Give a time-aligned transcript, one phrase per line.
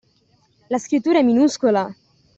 [0.69, 1.93] La scrittura è minuscola!